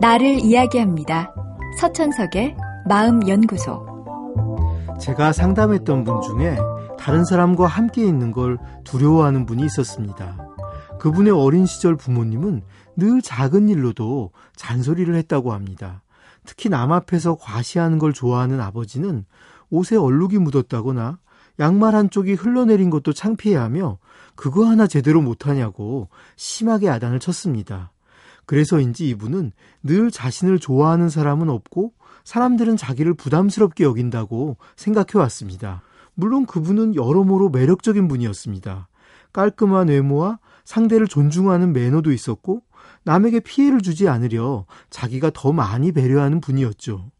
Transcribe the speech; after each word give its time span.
나를 0.00 0.40
이야기합니다. 0.40 1.34
서천석의 1.78 2.56
마음연구소. 2.88 3.86
제가 4.98 5.32
상담했던 5.32 6.04
분 6.04 6.22
중에 6.22 6.56
다른 6.98 7.26
사람과 7.26 7.66
함께 7.66 8.06
있는 8.06 8.32
걸 8.32 8.56
두려워하는 8.84 9.44
분이 9.44 9.62
있었습니다. 9.66 10.38
그분의 10.98 11.34
어린 11.34 11.66
시절 11.66 11.96
부모님은 11.96 12.62
늘 12.96 13.20
작은 13.20 13.68
일로도 13.68 14.30
잔소리를 14.56 15.14
했다고 15.14 15.52
합니다. 15.52 16.02
특히 16.46 16.70
남 16.70 16.92
앞에서 16.92 17.36
과시하는 17.36 17.98
걸 17.98 18.14
좋아하는 18.14 18.58
아버지는 18.58 19.26
옷에 19.68 19.96
얼룩이 19.96 20.38
묻었다거나 20.38 21.18
양말 21.58 21.94
한쪽이 21.94 22.32
흘러내린 22.32 22.88
것도 22.88 23.12
창피해하며 23.12 23.98
그거 24.34 24.64
하나 24.64 24.86
제대로 24.86 25.20
못하냐고 25.20 26.08
심하게 26.36 26.86
야단을 26.86 27.20
쳤습니다. 27.20 27.90
그래서인지 28.50 29.08
이분은 29.10 29.52
늘 29.84 30.10
자신을 30.10 30.58
좋아하는 30.58 31.08
사람은 31.08 31.48
없고 31.48 31.92
사람들은 32.24 32.76
자기를 32.76 33.14
부담스럽게 33.14 33.84
여긴다고 33.84 34.56
생각해 34.74 35.22
왔습니다. 35.22 35.82
물론 36.14 36.46
그분은 36.46 36.96
여러모로 36.96 37.50
매력적인 37.50 38.08
분이었습니다. 38.08 38.88
깔끔한 39.32 39.86
외모와 39.86 40.40
상대를 40.64 41.06
존중하는 41.06 41.72
매너도 41.72 42.10
있었고 42.10 42.62
남에게 43.04 43.38
피해를 43.38 43.82
주지 43.82 44.08
않으려 44.08 44.66
자기가 44.90 45.30
더 45.32 45.52
많이 45.52 45.92
배려하는 45.92 46.40
분이었죠. 46.40 47.12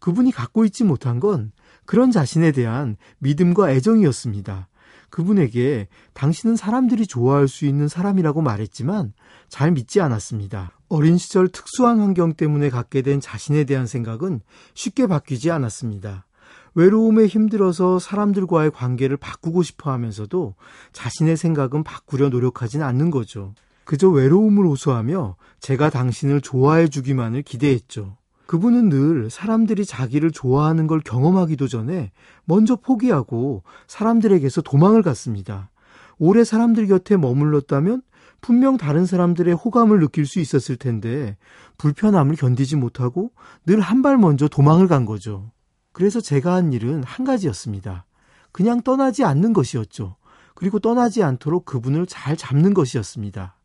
그분이 0.00 0.32
갖고 0.32 0.64
있지 0.64 0.82
못한 0.82 1.20
건 1.20 1.52
그런 1.86 2.10
자신에 2.10 2.50
대한 2.50 2.96
믿음과 3.20 3.70
애정이었습니다. 3.70 4.66
그분에게 5.12 5.88
당신은 6.14 6.56
사람들이 6.56 7.06
좋아할 7.06 7.46
수 7.46 7.66
있는 7.66 7.86
사람이라고 7.86 8.40
말했지만 8.40 9.12
잘 9.48 9.70
믿지 9.70 10.00
않았습니다. 10.00 10.72
어린 10.88 11.18
시절 11.18 11.48
특수한 11.48 12.00
환경 12.00 12.32
때문에 12.32 12.70
갖게 12.70 13.02
된 13.02 13.20
자신에 13.20 13.64
대한 13.64 13.86
생각은 13.86 14.40
쉽게 14.74 15.06
바뀌지 15.06 15.50
않았습니다. 15.50 16.26
외로움에 16.74 17.26
힘들어서 17.26 17.98
사람들과의 17.98 18.70
관계를 18.70 19.18
바꾸고 19.18 19.62
싶어 19.62 19.92
하면서도 19.92 20.54
자신의 20.92 21.36
생각은 21.36 21.84
바꾸려 21.84 22.30
노력하진 22.30 22.82
않는 22.82 23.10
거죠. 23.10 23.54
그저 23.84 24.08
외로움을 24.08 24.64
호소하며 24.66 25.36
제가 25.60 25.90
당신을 25.90 26.40
좋아해 26.40 26.88
주기만을 26.88 27.42
기대했죠. 27.42 28.16
그분은 28.52 28.90
늘 28.90 29.30
사람들이 29.30 29.86
자기를 29.86 30.30
좋아하는 30.30 30.86
걸 30.86 31.00
경험하기도 31.00 31.68
전에 31.68 32.12
먼저 32.44 32.76
포기하고 32.76 33.62
사람들에게서 33.86 34.60
도망을 34.60 35.00
갔습니다. 35.00 35.70
오래 36.18 36.44
사람들 36.44 36.86
곁에 36.86 37.16
머물렀다면 37.16 38.02
분명 38.42 38.76
다른 38.76 39.06
사람들의 39.06 39.54
호감을 39.54 40.00
느낄 40.00 40.26
수 40.26 40.38
있었을 40.38 40.76
텐데 40.76 41.38
불편함을 41.78 42.36
견디지 42.36 42.76
못하고 42.76 43.30
늘 43.64 43.80
한 43.80 44.02
발 44.02 44.18
먼저 44.18 44.48
도망을 44.48 44.86
간 44.86 45.06
거죠. 45.06 45.50
그래서 45.92 46.20
제가 46.20 46.52
한 46.52 46.74
일은 46.74 47.02
한 47.04 47.24
가지였습니다. 47.24 48.04
그냥 48.52 48.82
떠나지 48.82 49.24
않는 49.24 49.54
것이었죠. 49.54 50.16
그리고 50.54 50.78
떠나지 50.78 51.22
않도록 51.22 51.64
그분을 51.64 52.04
잘 52.04 52.36
잡는 52.36 52.74
것이었습니다. 52.74 53.56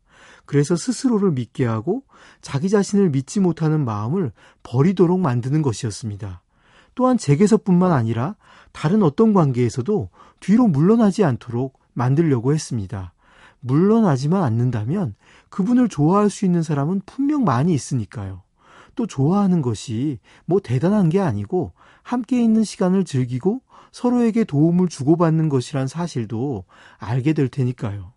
그래서 0.48 0.76
스스로를 0.76 1.30
믿게 1.32 1.66
하고 1.66 2.04
자기 2.40 2.70
자신을 2.70 3.10
믿지 3.10 3.38
못하는 3.38 3.84
마음을 3.84 4.32
버리도록 4.62 5.20
만드는 5.20 5.60
것이었습니다. 5.60 6.40
또한 6.94 7.18
제게서뿐만 7.18 7.92
아니라 7.92 8.34
다른 8.72 9.02
어떤 9.02 9.34
관계에서도 9.34 10.08
뒤로 10.40 10.66
물러나지 10.66 11.22
않도록 11.22 11.78
만들려고 11.92 12.54
했습니다. 12.54 13.12
물러나지만 13.60 14.42
않는다면 14.42 15.16
그분을 15.50 15.90
좋아할 15.90 16.30
수 16.30 16.46
있는 16.46 16.62
사람은 16.62 17.02
분명 17.04 17.44
많이 17.44 17.74
있으니까요. 17.74 18.42
또 18.94 19.06
좋아하는 19.06 19.60
것이 19.60 20.18
뭐 20.46 20.60
대단한 20.60 21.10
게 21.10 21.20
아니고 21.20 21.74
함께 22.02 22.42
있는 22.42 22.64
시간을 22.64 23.04
즐기고 23.04 23.60
서로에게 23.92 24.44
도움을 24.44 24.88
주고받는 24.88 25.50
것이란 25.50 25.88
사실도 25.88 26.64
알게 26.96 27.34
될 27.34 27.48
테니까요. 27.48 28.14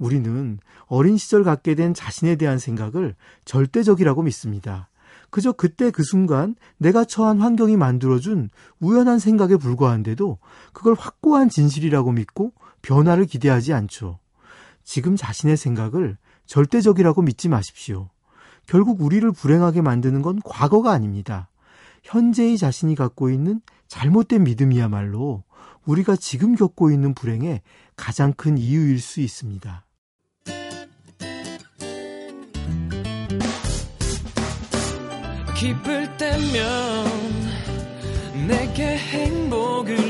우리는 0.00 0.58
어린 0.86 1.16
시절 1.18 1.44
갖게 1.44 1.76
된 1.76 1.94
자신에 1.94 2.34
대한 2.34 2.58
생각을 2.58 3.14
절대적이라고 3.44 4.22
믿습니다. 4.22 4.88
그저 5.28 5.52
그때 5.52 5.90
그 5.92 6.02
순간 6.02 6.56
내가 6.78 7.04
처한 7.04 7.38
환경이 7.38 7.76
만들어준 7.76 8.50
우연한 8.80 9.20
생각에 9.20 9.56
불과한데도 9.56 10.38
그걸 10.72 10.94
확고한 10.94 11.48
진실이라고 11.48 12.12
믿고 12.12 12.52
변화를 12.82 13.26
기대하지 13.26 13.72
않죠. 13.74 14.18
지금 14.82 15.14
자신의 15.14 15.56
생각을 15.56 16.16
절대적이라고 16.46 17.22
믿지 17.22 17.48
마십시오. 17.48 18.08
결국 18.66 19.02
우리를 19.02 19.30
불행하게 19.32 19.82
만드는 19.82 20.22
건 20.22 20.40
과거가 20.44 20.90
아닙니다. 20.90 21.48
현재의 22.02 22.56
자신이 22.56 22.94
갖고 22.94 23.30
있는 23.30 23.60
잘못된 23.86 24.44
믿음이야말로 24.44 25.44
우리가 25.84 26.16
지금 26.16 26.54
겪고 26.54 26.90
있는 26.90 27.14
불행의 27.14 27.60
가장 27.96 28.32
큰 28.32 28.56
이유일 28.56 29.00
수 29.00 29.20
있습니다. 29.20 29.84
기쁠 35.60 36.16
때면 36.16 37.04
내게 38.48 38.96
행복을 38.96 40.09